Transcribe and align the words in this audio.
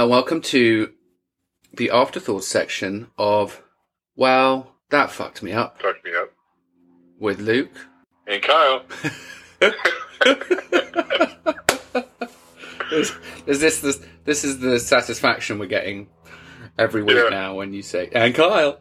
Uh, 0.00 0.06
welcome 0.06 0.40
to 0.40 0.92
the 1.74 1.90
afterthought 1.90 2.42
section 2.44 3.08
of 3.18 3.62
Well, 4.16 4.76
that 4.88 5.10
fucked 5.10 5.42
me 5.42 5.52
up 5.52 5.82
Fuck 5.82 6.02
me 6.04 6.12
up. 6.14 6.32
with 7.18 7.38
Luke. 7.38 7.86
And 8.26 8.42
Kyle. 8.42 8.82
Is, 12.92 13.12
is 13.46 13.60
this 13.60 13.80
the 13.80 14.06
this 14.24 14.42
is 14.44 14.60
the 14.60 14.80
satisfaction 14.80 15.58
we're 15.58 15.66
getting 15.66 16.08
every 16.78 17.02
week 17.02 17.16
Yeah. 17.16 17.28
now 17.28 17.54
when 17.56 17.74
you 17.74 17.82
say 17.82 18.08
and 18.14 18.34
Kyle. 18.34 18.80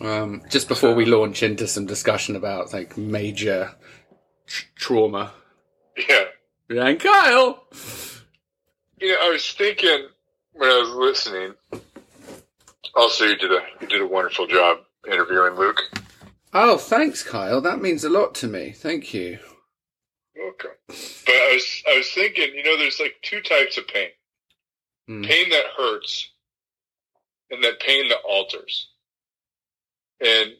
Um, 0.00 0.42
just 0.50 0.66
before 0.66 0.94
we 0.94 1.04
launch 1.04 1.44
into 1.44 1.68
some 1.68 1.86
discussion 1.86 2.34
about 2.34 2.72
like 2.72 2.96
major 2.96 3.76
tr- 4.46 4.64
trauma, 4.74 5.32
Yeah. 5.96 6.24
and 6.68 6.98
Kyle. 6.98 7.64
You 9.00 9.08
know, 9.08 9.18
I 9.22 9.30
was 9.30 9.52
thinking 9.52 10.06
when 10.52 10.68
I 10.70 10.78
was 10.78 10.90
listening. 10.90 11.54
Also, 12.94 13.24
you 13.24 13.36
did 13.36 13.52
a 13.52 13.60
you 13.80 13.86
did 13.86 14.00
a 14.00 14.06
wonderful 14.06 14.46
job 14.46 14.78
interviewing 15.06 15.54
Luke. 15.54 15.80
Oh, 16.52 16.78
thanks, 16.78 17.22
Kyle. 17.22 17.60
That 17.60 17.80
means 17.80 18.04
a 18.04 18.08
lot 18.08 18.34
to 18.36 18.48
me. 18.48 18.72
Thank 18.72 19.14
you. 19.14 19.38
Welcome. 20.36 20.70
But 20.88 21.34
I 21.34 21.50
was 21.54 21.82
I 21.92 21.96
was 21.98 22.10
thinking, 22.12 22.54
you 22.54 22.64
know, 22.64 22.76
there's 22.78 22.98
like 23.00 23.16
two 23.22 23.40
types 23.40 23.78
of 23.78 23.86
pain: 23.86 24.08
Hmm. 25.06 25.22
pain 25.22 25.50
that 25.50 25.64
hurts, 25.76 26.30
and 27.50 27.62
that 27.62 27.80
pain 27.80 28.08
that 28.08 28.18
alters. 28.28 28.88
And 30.20 30.52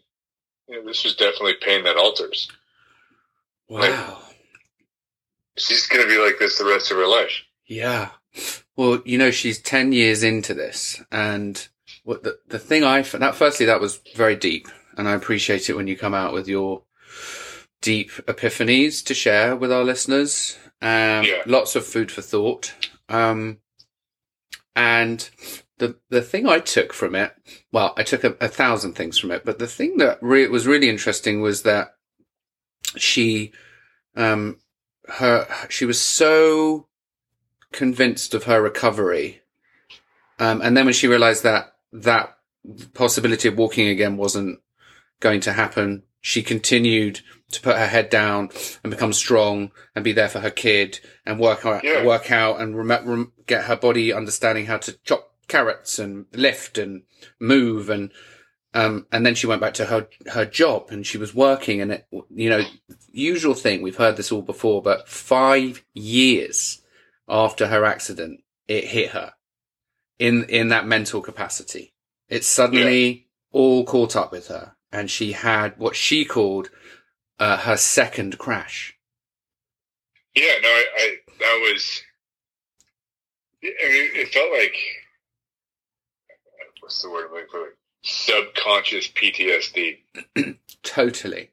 you 0.68 0.77
know, 0.77 0.87
this 0.87 1.02
was 1.02 1.16
definitely 1.16 1.55
pain 1.60 1.84
that 1.84 1.96
alters. 1.96 2.48
Wow. 3.68 4.18
She's 5.57 5.87
gonna 5.88 6.07
be 6.07 6.18
like 6.18 6.38
this 6.38 6.59
the 6.59 6.65
rest 6.65 6.91
of 6.93 6.98
her 6.98 7.07
life. 7.09 7.43
Yeah. 7.66 8.10
Well, 8.77 9.02
you 9.05 9.19
know, 9.19 9.30
she's 9.30 9.60
10 9.60 9.92
years 9.92 10.23
into 10.23 10.55
this. 10.55 11.02
And 11.10 11.66
what 12.05 12.23
the, 12.23 12.38
the 12.48 12.59
thing 12.59 12.85
I, 12.85 13.02
that 13.02 13.35
firstly, 13.35 13.66
that 13.66 13.80
was 13.80 14.01
very 14.15 14.37
deep. 14.37 14.68
And 14.96 15.09
I 15.09 15.15
appreciate 15.15 15.68
it 15.68 15.74
when 15.76 15.87
you 15.87 15.96
come 15.96 16.15
out 16.15 16.32
with 16.32 16.49
your 16.49 16.82
deep 17.80 18.10
epiphanies 18.27 19.04
to 19.07 19.15
share 19.15 19.54
with 19.57 19.73
our 19.73 19.85
listeners. 19.85 20.57
Um, 20.80 21.24
Yeah. 21.24 21.43
lots 21.46 21.74
of 21.77 21.87
food 21.87 22.10
for 22.12 22.23
thought. 22.23 22.74
Um, 23.09 23.59
and 24.77 25.29
the, 25.79 25.96
the 26.09 26.23
thing 26.23 26.46
I 26.46 26.59
took 26.60 26.93
from 26.93 27.15
it, 27.15 27.32
well, 27.73 27.95
I 27.96 28.02
took 28.02 28.24
a, 28.24 28.37
a 28.40 28.49
thousand 28.49 28.95
things 28.95 29.18
from 29.18 29.30
it, 29.30 29.45
but 29.45 29.59
the 29.59 29.66
thing 29.66 29.96
that 29.99 30.18
re- 30.21 30.46
was 30.49 30.66
really 30.66 30.88
interesting 30.88 31.40
was 31.40 31.62
that 31.62 31.95
she, 32.96 33.52
um, 34.16 34.59
her, 35.09 35.46
she 35.68 35.84
was 35.84 36.01
so 36.01 36.87
convinced 37.73 38.35
of 38.35 38.45
her 38.45 38.61
recovery. 38.63 39.43
Um, 40.38 40.61
and 40.63 40.77
then 40.77 40.85
when 40.85 40.95
she 40.95 41.09
realized 41.09 41.43
that 41.43 41.74
that 41.93 42.37
possibility 42.95 43.49
of 43.49 43.57
walking 43.57 43.88
again 43.88 44.16
wasn't 44.16 44.61
going 45.21 45.41
to 45.41 45.52
happen, 45.52 46.05
she 46.21 46.43
continued 46.43 47.21
to 47.51 47.61
put 47.61 47.77
her 47.77 47.87
head 47.87 48.11
down 48.11 48.51
and 48.83 48.91
become 48.91 49.13
strong 49.13 49.71
and 49.95 50.05
be 50.05 50.13
there 50.13 50.29
for 50.29 50.41
her 50.41 50.51
kid 50.51 51.01
and 51.24 51.41
work 51.41 51.65
out, 51.65 51.83
Yeah. 51.83 52.05
work 52.05 52.30
out 52.30 52.61
and 52.61 52.77
rem- 52.77 53.09
rem- 53.09 53.33
get 53.46 53.65
her 53.65 53.77
body 53.77 54.13
understanding 54.13 54.66
how 54.66 54.77
to 54.79 54.93
chop 55.05 55.33
carrots 55.49 55.99
and 55.99 56.27
lift 56.33 56.77
and 56.77 57.02
move 57.41 57.89
and 57.89 58.11
um, 58.74 59.07
and 59.11 59.24
then 59.24 59.35
she 59.35 59.46
went 59.46 59.63
back 59.63 59.73
to 59.74 59.87
her 59.87 60.07
her 60.33 60.45
job 60.45 60.89
and 60.91 61.07
she 61.07 61.16
was 61.16 61.35
working 61.35 61.80
and 61.80 61.93
it, 61.93 62.07
you 62.29 62.51
know 62.51 62.61
usual 63.13 63.55
thing 63.55 63.80
we've 63.80 63.96
heard 63.96 64.19
this 64.19 64.31
all 64.31 64.43
before 64.43 64.83
but 64.83 65.09
five 65.09 65.83
years 65.94 66.83
after 67.28 67.66
her 67.69 67.84
accident 67.84 68.41
it 68.66 68.84
hit 68.84 69.10
her 69.10 69.32
in 70.19 70.44
in 70.44 70.69
that 70.69 70.87
mental 70.87 71.21
capacity 71.21 71.93
it 72.28 72.44
suddenly 72.44 73.26
all 73.53 73.84
caught 73.84 74.16
up 74.16 74.32
with 74.32 74.48
her 74.48 74.75
and 74.93 75.10
she 75.10 75.32
had 75.32 75.76
what 75.78 75.94
she 75.97 76.25
called 76.25 76.71
uh, 77.39 77.56
her 77.59 77.77
second 77.77 78.39
crash 78.39 78.97
Yeah, 80.34 80.55
no, 80.62 80.69
I, 80.69 80.84
I 80.97 81.16
that 81.41 81.71
was. 81.72 82.03
I 83.62 83.66
mean, 83.66 84.10
it 84.15 84.28
felt 84.33 84.53
like 84.53 84.75
what's 86.81 87.03
the 87.03 87.10
word 87.10 87.27
I'm 87.28 87.33
looking 87.33 87.49
for? 87.50 87.75
Subconscious 88.03 89.09
PTSD. 89.09 89.99
Totally. 90.83 91.50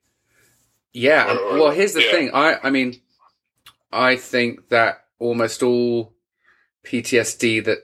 Yeah. 0.94 1.34
Or- 1.34 1.40
or- 1.40 1.54
well, 1.60 1.72
here's 1.72 1.94
the 1.94 2.04
yeah. 2.04 2.12
thing. 2.12 2.32
I, 2.34 2.58
I 2.64 2.70
mean, 2.70 3.00
I 3.92 4.16
think 4.18 4.70
that 4.70 5.05
almost 5.20 5.64
all 5.64 6.14
PTSD 6.86 7.64
that 7.66 7.80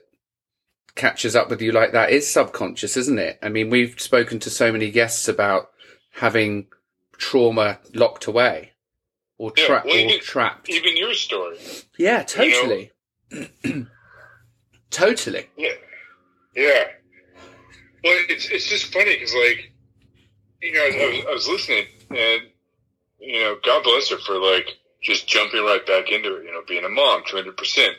catches 0.94 1.34
up 1.34 1.48
with 1.50 1.62
you 1.62 1.72
like 1.72 1.92
that 1.92 2.10
is 2.10 2.30
subconscious, 2.30 2.96
isn't 2.96 3.18
it? 3.18 3.38
I 3.42 3.48
mean, 3.48 3.70
we've 3.70 3.98
spoken 4.00 4.38
to 4.40 4.50
so 4.50 4.70
many 4.72 4.90
guests 4.90 5.28
about 5.28 5.70
having 6.12 6.66
trauma 7.16 7.78
locked 7.94 8.26
away 8.26 8.72
or, 9.38 9.52
Yeah, 9.56 9.82
well, 9.84 10.10
or 10.14 10.18
trapped. 10.18 10.68
Even 10.68 10.96
your 10.96 11.14
story. 11.14 11.56
yeah, 11.98 12.22
totally. 12.22 12.92
totally. 14.90 15.48
Yeah, 15.56 15.72
yeah. 16.54 16.84
Well, 18.04 18.18
it's 18.28 18.48
it's 18.50 18.68
just 18.68 18.92
funny 18.92 19.14
because 19.14 19.34
like, 19.34 19.72
you 20.60 20.72
know, 20.72 20.80
I 20.80 21.06
was, 21.16 21.24
I 21.26 21.32
was 21.32 21.48
listening 21.48 21.86
and 22.10 22.42
you 23.20 23.40
know, 23.40 23.56
God 23.64 23.84
bless 23.84 24.10
her 24.10 24.18
for 24.18 24.34
like 24.38 24.68
just 25.02 25.26
jumping 25.28 25.64
right 25.64 25.84
back 25.86 26.10
into 26.10 26.36
it. 26.36 26.44
You 26.44 26.52
know, 26.52 26.62
being 26.66 26.84
a 26.84 26.88
mom, 26.88 27.22
two 27.26 27.36
hundred 27.36 27.56
percent, 27.56 27.94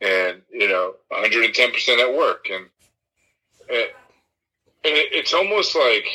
and 0.00 0.42
you 0.50 0.68
know, 0.68 0.94
one 1.08 1.20
hundred 1.20 1.44
and 1.44 1.54
ten 1.54 1.72
percent 1.72 2.00
at 2.00 2.12
work, 2.14 2.46
and 2.50 2.66
and 3.70 3.88
it, 4.84 5.08
it's 5.12 5.34
almost 5.34 5.76
like 5.76 6.06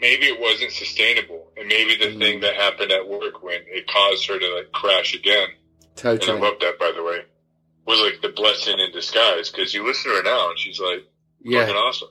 maybe 0.00 0.26
it 0.26 0.40
wasn't 0.40 0.72
sustainable, 0.72 1.52
and 1.56 1.68
maybe 1.68 1.96
the 1.96 2.06
Mm. 2.14 2.18
thing 2.18 2.40
that 2.40 2.54
happened 2.54 2.92
at 2.92 3.06
work 3.08 3.42
when 3.42 3.60
it 3.66 3.86
caused 3.88 4.26
her 4.28 4.38
to 4.38 4.54
like 4.54 4.72
crash 4.72 5.14
again 5.14 5.48
and 5.96 6.06
I 6.06 6.16
Totally. 6.26 6.40
love 6.40 6.54
that, 6.60 6.78
by 6.78 6.92
the 6.94 7.02
way. 7.02 7.20
Was 7.86 8.00
like 8.00 8.20
the 8.22 8.30
blessing 8.30 8.78
in 8.78 8.92
disguise 8.92 9.50
because 9.50 9.74
you 9.74 9.86
listen 9.86 10.10
to 10.10 10.16
her 10.18 10.22
now 10.22 10.50
and 10.50 10.58
she's 10.58 10.80
like 10.80 11.04
Yeah. 11.42 11.70
awesome. 11.70 12.08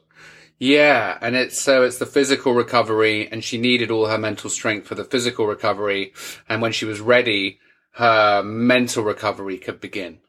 Yeah, 0.59 1.17
and 1.21 1.35
it's 1.35 1.59
so 1.59 1.83
it's 1.83 1.97
the 1.97 2.05
physical 2.05 2.53
recovery, 2.53 3.27
and 3.27 3.43
she 3.43 3.57
needed 3.57 3.91
all 3.91 4.07
her 4.07 4.17
mental 4.17 4.49
strength 4.49 4.87
for 4.87 4.95
the 4.95 5.03
physical 5.03 5.45
recovery, 5.45 6.13
and 6.47 6.61
when 6.61 6.71
she 6.71 6.85
was 6.85 7.01
ready, 7.01 7.59
her 7.93 8.41
mental 8.43 9.03
recovery 9.03 9.57
could 9.57 9.81
begin. 9.81 10.19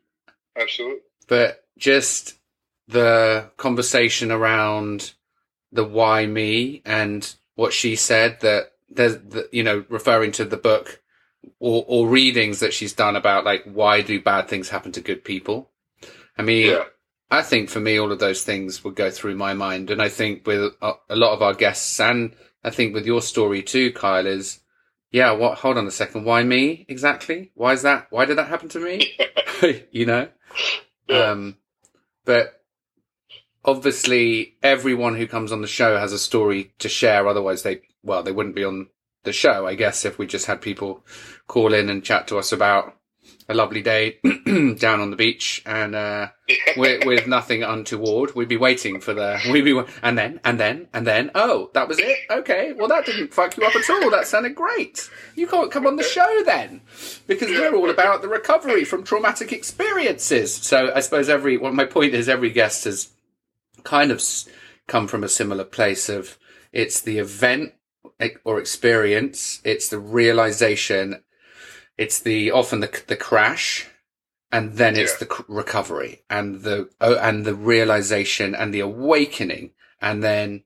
Absolutely. 0.56 0.98
But 1.28 1.64
just 1.78 2.34
the 2.88 3.50
conversation 3.56 4.30
around 4.30 5.14
the 5.72 5.84
why 5.84 6.26
me 6.26 6.82
and 6.84 7.34
what 7.54 7.72
she 7.72 7.96
said 7.96 8.40
that 8.40 8.72
there's 8.88 9.16
the, 9.18 9.48
you 9.52 9.62
know 9.62 9.84
referring 9.88 10.32
to 10.32 10.44
the 10.44 10.56
book 10.56 11.00
or, 11.58 11.84
or 11.86 12.06
readings 12.08 12.60
that 12.60 12.72
she's 12.72 12.92
done 12.92 13.16
about 13.16 13.44
like 13.44 13.64
why 13.64 14.00
do 14.02 14.20
bad 14.20 14.48
things 14.48 14.68
happen 14.68 14.92
to 14.92 15.00
good 15.00 15.24
people. 15.24 15.70
I 16.36 16.42
mean, 16.42 16.70
Yeah. 16.70 16.84
I 17.34 17.42
think 17.42 17.68
for 17.68 17.80
me, 17.80 17.98
all 17.98 18.12
of 18.12 18.20
those 18.20 18.44
things 18.44 18.84
would 18.84 18.94
go 18.94 19.10
through 19.10 19.34
my 19.34 19.54
mind. 19.54 19.90
And 19.90 20.00
I 20.00 20.08
think 20.08 20.46
with 20.46 20.72
a, 20.80 20.92
a 21.08 21.16
lot 21.16 21.34
of 21.34 21.42
our 21.42 21.52
guests 21.54 21.98
and 21.98 22.34
I 22.62 22.70
think 22.70 22.94
with 22.94 23.06
your 23.06 23.20
story 23.20 23.62
too, 23.62 23.92
Kyle, 23.92 24.26
is, 24.26 24.60
yeah, 25.10 25.32
what, 25.32 25.58
hold 25.58 25.76
on 25.76 25.86
a 25.86 25.90
second. 25.90 26.24
Why 26.24 26.44
me 26.44 26.86
exactly? 26.88 27.50
Why 27.54 27.72
is 27.72 27.82
that? 27.82 28.06
Why 28.10 28.24
did 28.24 28.38
that 28.38 28.48
happen 28.48 28.68
to 28.70 28.78
me? 28.78 29.18
you 29.90 30.06
know? 30.06 30.28
Yeah. 31.08 31.30
Um, 31.30 31.56
but 32.24 32.62
obviously 33.64 34.56
everyone 34.62 35.16
who 35.16 35.26
comes 35.26 35.50
on 35.50 35.60
the 35.60 35.66
show 35.66 35.98
has 35.98 36.12
a 36.12 36.18
story 36.18 36.72
to 36.78 36.88
share. 36.88 37.26
Otherwise 37.26 37.62
they, 37.62 37.82
well, 38.02 38.22
they 38.22 38.32
wouldn't 38.32 38.54
be 38.54 38.64
on 38.64 38.88
the 39.24 39.32
show, 39.32 39.66
I 39.66 39.74
guess, 39.74 40.04
if 40.04 40.18
we 40.18 40.26
just 40.26 40.46
had 40.46 40.60
people 40.60 41.04
call 41.46 41.74
in 41.74 41.88
and 41.88 42.04
chat 42.04 42.28
to 42.28 42.38
us 42.38 42.52
about 42.52 42.96
a 43.48 43.54
lovely 43.54 43.82
day 43.82 44.18
down 44.78 45.00
on 45.00 45.10
the 45.10 45.16
beach 45.16 45.62
and, 45.66 45.94
uh, 45.94 46.28
with, 46.76 47.04
with 47.04 47.26
nothing 47.26 47.62
untoward. 47.62 48.34
We'd 48.34 48.48
be 48.48 48.56
waiting 48.56 49.00
for 49.00 49.12
the, 49.14 49.40
we'd 49.50 49.64
be, 49.64 49.80
and 50.02 50.16
then, 50.16 50.40
and 50.44 50.58
then, 50.58 50.88
and 50.92 51.06
then, 51.06 51.30
oh, 51.34 51.70
that 51.74 51.88
was 51.88 51.98
it? 51.98 52.18
Okay. 52.30 52.72
Well, 52.72 52.88
that 52.88 53.06
didn't 53.06 53.34
fuck 53.34 53.56
you 53.56 53.64
up 53.64 53.76
at 53.76 53.88
all. 53.90 54.10
That 54.10 54.26
sounded 54.26 54.54
great. 54.54 55.10
You 55.34 55.46
can't 55.46 55.70
come 55.70 55.86
on 55.86 55.96
the 55.96 56.02
show 56.02 56.42
then 56.44 56.80
because 57.26 57.50
we're 57.50 57.74
all 57.74 57.90
about 57.90 58.22
the 58.22 58.28
recovery 58.28 58.84
from 58.84 59.04
traumatic 59.04 59.52
experiences. 59.52 60.54
So 60.54 60.92
I 60.94 61.00
suppose 61.00 61.28
every, 61.28 61.56
well, 61.56 61.72
my 61.72 61.84
point 61.84 62.14
is 62.14 62.28
every 62.28 62.50
guest 62.50 62.84
has 62.84 63.10
kind 63.84 64.10
of 64.10 64.22
come 64.86 65.06
from 65.06 65.24
a 65.24 65.28
similar 65.28 65.64
place 65.64 66.08
of 66.08 66.38
it's 66.72 67.00
the 67.00 67.18
event 67.18 67.72
e- 68.22 68.30
or 68.44 68.58
experience, 68.58 69.60
it's 69.64 69.88
the 69.88 69.98
realization, 69.98 71.22
it's 71.96 72.18
the 72.18 72.50
often 72.50 72.80
the 72.80 73.02
the 73.06 73.16
crash, 73.16 73.86
and 74.50 74.74
then 74.74 74.96
it's 74.96 75.12
Yeah. 75.20 75.26
the 75.26 75.44
recovery 75.48 76.22
and 76.28 76.62
the 76.62 76.90
oh, 77.00 77.16
and 77.16 77.44
the 77.44 77.54
realization 77.54 78.54
and 78.54 78.72
the 78.72 78.80
awakening, 78.80 79.72
and 80.00 80.22
then 80.22 80.64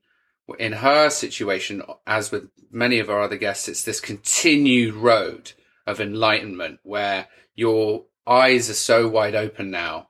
in 0.57 0.73
her 0.73 1.09
situation, 1.09 1.83
as 2.07 2.31
with 2.31 2.49
many 2.71 2.99
of 2.99 3.09
our 3.09 3.21
other 3.21 3.37
guests, 3.37 3.67
it's 3.67 3.83
this 3.83 3.99
continued 4.01 4.93
road 4.95 5.53
of 5.85 5.99
enlightenment 5.99 6.79
where 6.83 7.27
you're 7.55 8.05
eyes 8.27 8.69
are 8.69 8.75
so 8.75 9.07
wide 9.07 9.35
open 9.35 9.71
now 9.71 10.07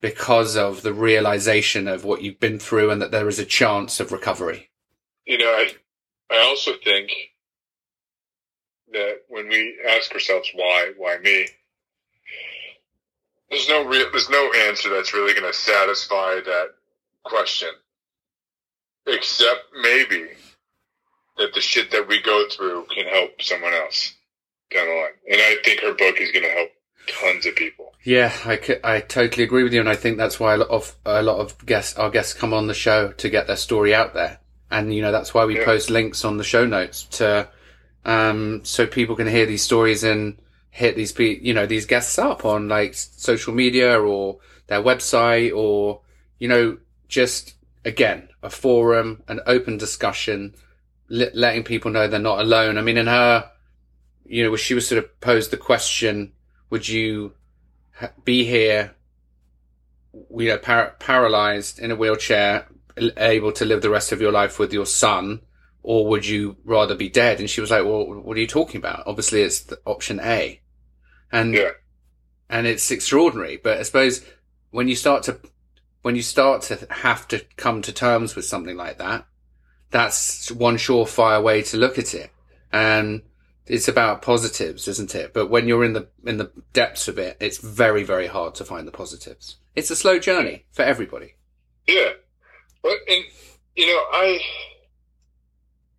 because 0.00 0.56
of 0.56 0.82
the 0.82 0.92
realization 0.92 1.88
of 1.88 2.04
what 2.04 2.22
you've 2.22 2.40
been 2.40 2.58
through 2.58 2.90
and 2.90 3.00
that 3.02 3.10
there 3.10 3.28
is 3.28 3.38
a 3.38 3.44
chance 3.44 4.00
of 4.00 4.12
recovery. 4.12 4.70
You 5.26 5.38
know, 5.38 5.46
I 5.50 5.74
I 6.30 6.38
also 6.38 6.72
think 6.82 7.10
that 8.92 9.20
when 9.28 9.48
we 9.48 9.78
ask 9.88 10.12
ourselves 10.12 10.48
why, 10.54 10.92
why 10.96 11.18
me, 11.18 11.46
there's 13.50 13.68
no 13.68 13.84
real, 13.84 14.10
there's 14.10 14.30
no 14.30 14.52
answer 14.68 14.88
that's 14.88 15.12
really 15.12 15.32
going 15.34 15.50
to 15.50 15.56
satisfy 15.56 16.36
that 16.36 16.68
question, 17.24 17.70
except 19.06 19.60
maybe 19.82 20.28
that 21.38 21.52
the 21.54 21.60
shit 21.60 21.90
that 21.90 22.06
we 22.06 22.20
go 22.22 22.44
through 22.50 22.86
can 22.94 23.06
help 23.06 23.42
someone 23.42 23.72
else 23.72 24.14
down 24.70 24.86
the 24.86 24.94
line. 24.94 25.10
And 25.30 25.40
I 25.40 25.56
think 25.64 25.80
her 25.80 25.94
book 25.94 26.20
is 26.20 26.30
going 26.30 26.44
to 26.44 26.50
help 26.50 26.70
tons 27.08 27.46
of 27.46 27.56
people. 27.56 27.92
Yeah, 28.04 28.32
I, 28.44 28.80
I 28.84 29.00
totally 29.00 29.44
agree 29.44 29.62
with 29.62 29.72
you, 29.72 29.80
and 29.80 29.88
I 29.88 29.96
think 29.96 30.16
that's 30.16 30.38
why 30.40 30.54
a 30.54 30.58
lot 30.58 30.68
of 30.70 30.94
a 31.04 31.22
lot 31.22 31.38
of 31.38 31.66
guests 31.66 31.98
our 31.98 32.08
guests 32.10 32.32
come 32.32 32.54
on 32.54 32.66
the 32.66 32.74
show 32.74 33.12
to 33.12 33.28
get 33.28 33.46
their 33.46 33.56
story 33.56 33.94
out 33.94 34.14
there, 34.14 34.38
and 34.70 34.94
you 34.94 35.02
know 35.02 35.12
that's 35.12 35.34
why 35.34 35.44
we 35.44 35.58
Yeah. 35.58 35.64
post 35.66 35.90
links 35.90 36.24
on 36.24 36.38
the 36.38 36.44
show 36.44 36.64
notes 36.64 37.04
to 37.18 37.48
um 38.04 38.64
so 38.64 38.86
people 38.86 39.14
can 39.14 39.26
hear 39.26 39.46
these 39.46 39.62
stories 39.62 40.02
and 40.04 40.38
hit 40.70 40.96
these 40.96 41.12
pe- 41.12 41.40
you 41.40 41.52
know 41.52 41.66
these 41.66 41.86
guests 41.86 42.18
up 42.18 42.44
on 42.44 42.68
like 42.68 42.94
social 42.94 43.52
media 43.52 44.00
or 44.00 44.38
their 44.68 44.82
website 44.82 45.54
or 45.54 46.00
you 46.38 46.48
know 46.48 46.78
just 47.08 47.54
again 47.84 48.28
a 48.42 48.50
forum, 48.50 49.22
an 49.28 49.40
open 49.46 49.76
discussion, 49.76 50.54
le- 51.08 51.30
letting 51.34 51.64
people 51.64 51.90
know 51.90 52.06
they're 52.06 52.18
not 52.18 52.40
alone. 52.40 52.78
I 52.78 52.82
mean, 52.82 52.96
in 52.96 53.06
her, 53.06 53.50
you 54.24 54.44
know, 54.44 54.56
she 54.56 54.74
was 54.74 54.86
sort 54.86 55.02
of 55.02 55.20
posed 55.20 55.50
the 55.50 55.56
question 55.56 56.32
would 56.70 56.88
you 56.88 57.34
ha- 57.92 58.12
be 58.24 58.44
here, 58.44 58.94
you 60.12 60.48
know, 60.48 60.58
par- 60.58 60.96
paralyzed 60.98 61.78
in 61.78 61.90
a 61.90 61.96
wheelchair, 61.96 62.66
able 63.16 63.52
to 63.52 63.64
live 63.64 63.82
the 63.82 63.90
rest 63.90 64.12
of 64.12 64.20
your 64.20 64.32
life 64.32 64.58
with 64.58 64.72
your 64.72 64.86
son, 64.86 65.40
or 65.82 66.06
would 66.08 66.26
you 66.26 66.56
rather 66.64 66.94
be 66.94 67.08
dead? 67.08 67.40
And 67.40 67.48
she 67.48 67.60
was 67.60 67.70
like, 67.70 67.84
well, 67.84 68.06
what 68.22 68.36
are 68.36 68.40
you 68.40 68.46
talking 68.46 68.78
about? 68.78 69.04
Obviously, 69.06 69.42
it's 69.42 69.60
the 69.60 69.78
option 69.84 70.20
A. 70.20 70.60
And, 71.32 71.54
Yeah. 71.54 71.70
and 72.48 72.66
it's 72.66 72.90
extraordinary. 72.90 73.56
But 73.56 73.78
I 73.78 73.82
suppose 73.82 74.24
when 74.70 74.88
you 74.88 74.96
start 74.96 75.22
to, 75.24 75.40
when 76.02 76.16
you 76.16 76.22
start 76.22 76.62
to 76.62 76.86
have 76.90 77.28
to 77.28 77.44
come 77.56 77.82
to 77.82 77.92
terms 77.92 78.34
with 78.36 78.44
something 78.44 78.76
like 78.76 78.98
that, 78.98 79.26
that's 79.90 80.50
one 80.50 80.76
surefire 80.76 81.42
way 81.42 81.62
to 81.62 81.76
look 81.76 81.98
at 81.98 82.14
it. 82.14 82.30
And 82.72 83.22
it's 83.66 83.88
about 83.88 84.22
positives, 84.22 84.88
isn't 84.88 85.14
it? 85.14 85.32
But 85.32 85.50
when 85.50 85.68
you're 85.68 85.84
in 85.84 85.92
the 85.92 86.08
in 86.24 86.38
the 86.38 86.50
depths 86.72 87.08
of 87.08 87.18
it, 87.18 87.36
it's 87.40 87.58
very 87.58 88.04
very 88.04 88.26
hard 88.26 88.54
to 88.56 88.64
find 88.64 88.86
the 88.86 88.92
positives. 88.92 89.56
It's 89.76 89.90
a 89.90 89.96
slow 89.96 90.18
journey 90.18 90.64
for 90.72 90.82
everybody. 90.82 91.34
Yeah. 91.86 92.10
But, 92.82 92.98
and, 93.08 93.24
you 93.76 93.86
know, 93.86 94.02
I, 94.12 94.40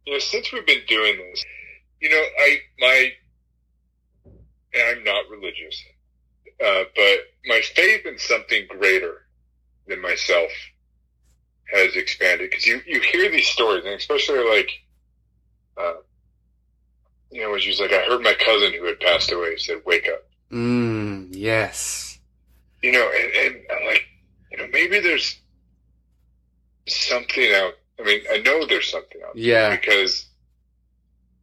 you 0.06 0.13
know, 0.13 0.19
since 0.19 0.51
we've 0.51 0.65
been 0.65 0.81
doing 0.88 1.18
this, 1.18 1.44
you 2.00 2.09
know, 2.09 2.24
I, 2.39 2.57
my, 2.80 3.12
and 4.74 4.83
I'm 4.98 5.03
not 5.03 5.30
religious, 5.30 5.83
uh, 6.63 6.83
but 6.95 7.19
my 7.45 7.62
faith 7.75 8.06
in 8.06 8.18
something 8.18 8.65
greater 8.68 9.25
than 9.88 10.01
myself 10.01 10.50
has 11.74 11.95
expanded. 11.95 12.51
Cause 12.51 12.65
you, 12.65 12.81
you 12.86 13.00
hear 13.01 13.30
these 13.31 13.48
stories 13.48 13.86
and 13.86 13.94
especially 13.94 14.39
like, 14.39 14.69
uh, 15.77 15.94
you 17.31 17.42
know, 17.42 17.51
when 17.51 17.59
she's 17.62 17.80
like, 17.80 17.94
I 17.94 18.01
heard 18.01 18.21
my 18.21 18.33
cousin 18.33 18.74
who 18.74 18.86
had 18.86 19.00
passed 19.00 19.31
away 19.31 19.56
said, 19.57 19.81
wake 19.86 20.07
up. 20.12 20.27
Mm, 20.51 21.30
yes. 21.31 22.19
you 22.83 22.92
know, 22.92 23.09
and, 23.09 23.33
and 23.36 23.63
I'm 23.71 23.86
like, 23.86 24.03
you 24.51 24.57
know, 24.57 24.68
maybe 24.71 25.00
there's 25.00 25.39
something 26.88 27.53
out. 27.53 27.74
I 28.01 28.06
mean, 28.06 28.21
I 28.31 28.38
know 28.39 28.65
there's 28.65 28.89
something 28.89 29.21
out 29.25 29.36
there 29.36 29.44
Yeah. 29.44 29.75
because 29.75 30.25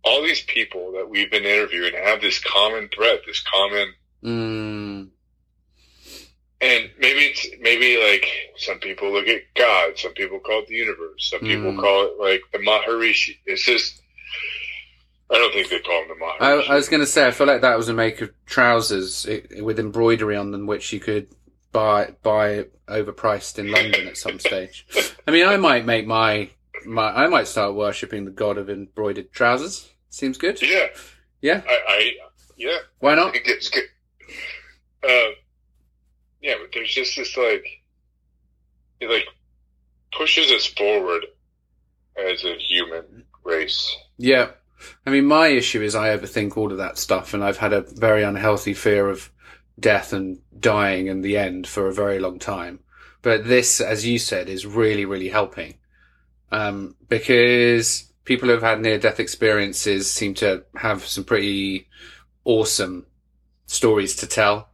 all 0.02 0.22
these 0.22 0.42
people 0.42 0.92
that 0.92 1.08
we've 1.08 1.30
been 1.30 1.44
interviewing 1.44 1.94
have 1.94 2.20
this 2.20 2.38
common 2.40 2.88
thread, 2.88 3.20
this 3.26 3.40
common, 3.42 3.94
Mm, 4.24 5.10
and 6.60 6.90
maybe 6.98 7.20
it's 7.20 7.46
maybe 7.60 7.96
like 8.02 8.26
some 8.56 8.80
people 8.80 9.12
look 9.12 9.28
at 9.28 9.42
God, 9.54 9.96
some 9.96 10.12
people 10.14 10.40
call 10.40 10.60
it 10.62 10.66
the 10.66 10.74
universe, 10.74 11.30
some 11.30 11.40
people 11.40 11.72
Mm. 11.72 11.80
call 11.80 12.06
it 12.06 12.12
like 12.18 12.42
the 12.52 12.58
Maharishi. 12.58 13.38
It's 13.46 13.64
just, 13.64 14.02
I 15.30 15.34
don't 15.38 15.52
think 15.52 15.68
they 15.70 15.78
call 15.78 16.02
him 16.02 16.08
the 16.08 16.14
Maharishi. 16.14 16.68
I 16.68 16.74
was 16.74 16.88
going 16.88 16.98
to 17.00 17.06
say, 17.06 17.28
I 17.28 17.30
feel 17.30 17.46
like 17.46 17.60
that 17.60 17.76
was 17.76 17.88
a 17.88 17.94
make 17.94 18.20
of 18.20 18.30
trousers 18.46 19.24
i 19.28 19.60
with 19.62 19.78
embroidery 19.78 20.34
on 20.34 20.50
them, 20.50 20.66
which 20.66 20.92
you 20.92 20.98
could 20.98 21.28
buy 21.72 22.14
buy 22.22 22.66
overpriced 22.88 23.58
in 23.58 23.70
London 23.70 24.06
at 24.08 24.16
some 24.16 24.38
stage. 24.38 24.86
I 25.26 25.30
mean, 25.30 25.46
I 25.46 25.56
might 25.56 25.84
make 25.84 26.06
my 26.06 26.50
my 26.86 27.10
I 27.10 27.26
might 27.28 27.48
start 27.48 27.74
worshipping 27.74 28.24
the 28.24 28.30
god 28.30 28.58
of 28.58 28.70
embroidered 28.70 29.32
trousers. 29.32 29.90
Seems 30.10 30.38
good. 30.38 30.60
yeah, 30.62 30.86
Yeah, 31.42 31.62
I, 31.68 31.78
I 31.88 32.12
yeah. 32.56 32.78
why 33.00 33.14
not? 33.14 33.32
think 33.32 33.44
it's 33.46 33.68
good. 33.68 33.84
Uh, 35.04 35.32
yeah, 36.40 36.54
but 36.60 36.70
there's 36.72 36.92
just 36.92 37.16
this 37.16 37.36
like, 37.36 37.64
it 39.00 39.10
like 39.10 39.26
pushes 40.16 40.50
us 40.50 40.66
forward 40.66 41.26
as 42.16 42.42
a 42.44 42.56
human 42.58 43.24
race. 43.44 43.96
Yeah. 44.16 44.50
I 45.04 45.10
mean, 45.10 45.26
my 45.26 45.48
issue 45.48 45.82
is 45.82 45.94
I 45.94 46.16
overthink 46.16 46.56
all 46.56 46.70
of 46.72 46.78
that 46.78 46.98
stuff, 46.98 47.34
and 47.34 47.42
I've 47.44 47.58
had 47.58 47.72
a 47.72 47.80
very 47.82 48.22
unhealthy 48.22 48.74
fear 48.74 49.08
of 49.10 49.30
death 49.78 50.12
and 50.12 50.40
dying 50.58 51.06
in 51.06 51.22
the 51.22 51.36
end 51.36 51.66
for 51.66 51.86
a 51.86 51.94
very 51.94 52.18
long 52.18 52.38
time. 52.38 52.80
But 53.22 53.46
this, 53.46 53.80
as 53.80 54.06
you 54.06 54.18
said, 54.18 54.48
is 54.48 54.66
really, 54.66 55.04
really 55.04 55.28
helping. 55.28 55.78
Um, 56.50 56.96
because 57.08 58.12
people 58.24 58.48
who've 58.48 58.62
had 58.62 58.80
near 58.80 58.98
death 58.98 59.20
experiences 59.20 60.10
seem 60.10 60.34
to 60.34 60.64
have 60.76 61.04
some 61.04 61.24
pretty 61.24 61.88
awesome 62.44 63.06
stories 63.66 64.16
to 64.16 64.26
tell. 64.26 64.68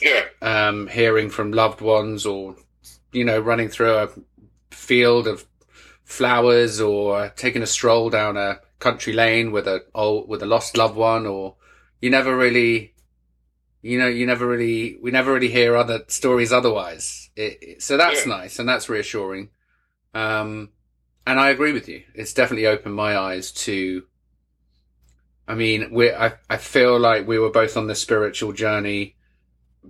Yeah, 0.00 0.24
Um, 0.40 0.86
hearing 0.86 1.28
from 1.28 1.52
loved 1.52 1.80
ones 1.80 2.24
or, 2.24 2.56
you 3.12 3.24
know, 3.24 3.38
running 3.38 3.68
through 3.68 3.94
a 3.94 4.08
field 4.70 5.26
of 5.26 5.46
flowers 6.04 6.80
or 6.80 7.32
taking 7.36 7.62
a 7.62 7.66
stroll 7.66 8.08
down 8.10 8.36
a 8.36 8.60
country 8.78 9.12
lane 9.12 9.52
with 9.52 9.68
a 9.68 9.84
old, 9.94 10.28
with 10.28 10.42
a 10.42 10.46
lost 10.46 10.76
loved 10.76 10.96
one 10.96 11.26
or 11.26 11.56
you 12.00 12.08
never 12.08 12.34
really, 12.34 12.94
you 13.82 13.98
know, 13.98 14.06
you 14.08 14.26
never 14.26 14.46
really, 14.46 14.98
we 15.02 15.10
never 15.10 15.32
really 15.32 15.48
hear 15.50 15.76
other 15.76 16.00
stories 16.08 16.52
otherwise. 16.52 17.30
It, 17.36 17.58
it- 17.62 17.82
so 17.82 17.96
that's 17.96 18.26
Yeah. 18.26 18.36
nice 18.36 18.58
and 18.58 18.68
that's 18.68 18.88
reassuring. 18.88 19.50
Um, 20.14 20.70
and 21.26 21.38
I 21.38 21.50
agree 21.50 21.72
with 21.72 21.88
you. 21.88 22.02
It's 22.14 22.32
definitely 22.34 22.66
opened 22.66 22.94
my 22.94 23.16
eyes 23.16 23.52
to, 23.52 24.04
I 25.46 25.54
mean, 25.54 25.92
we 25.92 26.10
I, 26.12 26.34
I 26.48 26.56
feel 26.56 26.98
like 26.98 27.26
we 27.26 27.38
were 27.38 27.50
both 27.50 27.76
on 27.76 27.86
the 27.86 27.94
spiritual 27.94 28.52
journey 28.52 29.16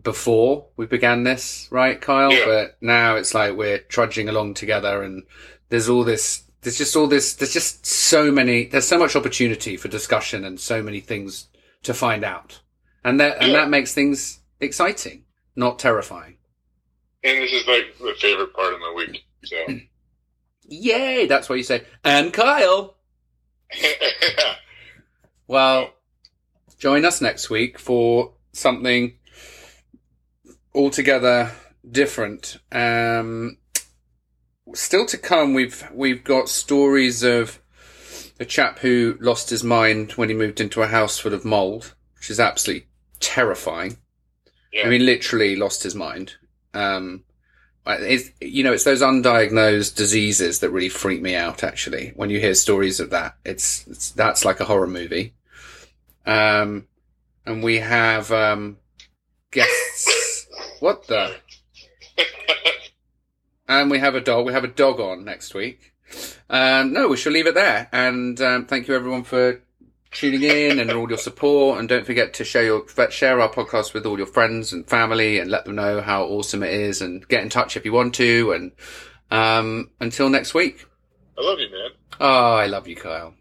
before 0.03 0.67
we 0.77 0.87
began 0.87 1.25
this, 1.25 1.69
right, 1.71 2.01
Kyle? 2.01 2.33
Yeah. 2.33 2.45
But 2.47 2.77
now 2.81 3.17
it's 3.17 3.35
like 3.35 3.57
we're 3.57 3.79
trudging 3.79 4.29
along 4.29 4.55
together 4.55 5.03
and 5.03 5.25
there's 5.69 5.89
all 5.89 6.05
this, 6.05 6.45
there's 6.63 6.79
just 6.79 6.95
all 6.97 7.07
this, 7.07 7.35
there's 7.35 7.53
just 7.53 7.85
so 7.87 8.31
many, 8.31 8.67
there's 8.67 8.87
so 8.87 8.99
much 8.99 9.17
opportunity 9.17 9.77
for 9.77 9.89
discussion 9.89 10.45
and 10.45 10.61
so 10.61 10.83
many 10.83 11.01
things 11.01 11.49
to 11.83 11.93
find 11.95 12.25
out. 12.25 12.61
And 13.05 13.19
that, 13.21 13.39
and 13.41 13.53
Yeah. 13.53 13.59
that 13.61 13.71
makes 13.71 13.95
things 13.95 14.41
exciting, 14.61 15.25
not 15.57 15.79
terrifying. 15.79 16.37
and 17.23 17.39
this 17.43 17.53
is 17.53 17.67
like 17.67 17.97
the 17.99 18.15
favorite 18.19 18.53
part 18.55 18.73
of 18.75 18.81
my 18.81 18.93
week. 18.97 19.23
So, 19.45 19.57
Yay! 20.69 21.27
That's 21.27 21.49
what 21.49 21.57
you 21.57 21.65
say. 21.65 21.85
And 22.05 22.33
Kyle! 22.33 22.97
Well, 25.47 25.95
join 26.79 27.05
us 27.05 27.21
next 27.21 27.51
week 27.51 27.77
for 27.79 28.35
something 28.53 29.15
altogether 30.75 31.53
different. 31.91 32.59
Um, 32.71 33.59
still 34.75 35.07
to 35.07 35.19
come, 35.19 35.55
we've 35.55 35.85
we've 35.93 36.23
got 36.23 36.49
stories 36.49 37.23
of 37.25 37.61
a 38.39 38.45
chap 38.45 38.79
who 38.79 39.17
lost 39.21 39.51
his 39.51 39.65
mind 39.65 40.13
when 40.13 40.29
he 40.29 40.35
moved 40.37 40.61
into 40.61 40.83
a 40.83 40.87
house 40.87 41.19
full 41.19 41.35
of 41.35 41.45
mold, 41.45 41.95
which 42.17 42.31
is 42.31 42.39
absolutely 42.39 42.87
terrifying. 43.21 43.99
yeah, 44.73 44.87
I 44.87 44.89
mean, 44.89 45.07
literally 45.07 45.57
lost 45.57 45.83
his 45.83 45.95
mind. 45.95 46.35
Um, 46.75 47.25
it's, 47.87 48.31
you 48.41 48.63
know, 48.63 48.73
it's 48.73 48.85
those 48.85 49.03
undiagnosed 49.03 49.97
diseases 49.97 50.61
that 50.61 50.71
really 50.71 50.89
freak 50.89 51.23
me 51.23 51.35
out. 51.35 51.65
Actually, 51.65 52.13
when 52.15 52.31
you 52.31 52.41
hear 52.41 52.55
stories 52.55 53.01
of 53.01 53.11
that, 53.11 53.37
it's, 53.45 53.87
it's 53.87 54.11
that's 54.11 54.45
like 54.45 54.61
a 54.61 54.65
horror 54.65 54.87
movie. 54.87 55.35
Um, 56.27 56.87
and 57.47 57.63
we 57.63 57.79
have 57.79 58.31
um, 58.31 58.79
guests. 59.51 60.47
what 60.81 61.07
the? 61.07 61.37
And 63.67 63.91
we 63.91 64.01
have 64.01 64.17
a 64.17 64.21
dog. 64.21 64.47
We 64.47 64.53
have 64.53 64.65
a 64.65 64.69
dog 64.69 64.99
on 64.99 65.25
next 65.25 65.55
week. 65.55 65.95
Um, 66.49 66.93
no, 66.93 67.07
we 67.07 67.17
shall 67.17 67.33
leave 67.33 67.47
it 67.47 67.55
there. 67.55 67.89
And 67.93 68.41
um, 68.41 68.67
thank 68.67 68.89
you 68.89 68.95
everyone 68.95 69.23
for 69.23 69.63
tuning 70.11 70.43
in 70.43 70.79
and 70.79 70.91
all 70.91 71.09
your 71.09 71.19
support. 71.19 71.79
And 71.79 71.89
don't 71.89 72.07
forget 72.07 72.35
to 72.35 72.45
share 72.45 72.65
your 72.65 72.85
share 73.11 73.41
our 73.41 73.51
podcast 73.51 73.95
with 73.95 74.07
all 74.07 74.19
your 74.19 74.27
friends 74.27 74.73
and 74.73 74.89
family, 74.89 75.39
and 75.39 75.51
let 75.51 75.65
them 75.65 75.77
know 75.77 76.01
how 76.01 76.25
awesome 76.25 76.63
it 76.63 76.73
is. 76.73 77.01
And 77.01 77.27
get 77.29 77.43
in 77.43 77.49
touch 77.49 77.77
if 77.77 77.85
you 77.85 77.93
want 77.93 78.15
to. 78.17 78.53
And 78.53 78.73
um, 79.31 79.91
until 80.01 80.29
next 80.29 80.55
week. 80.55 80.87
I 81.39 81.43
love 81.43 81.59
you, 81.59 81.71
man. 81.71 81.91
Oh, 82.21 82.55
I 82.55 82.67
love 82.67 82.87
you, 82.87 82.97
Kyle. 82.97 83.35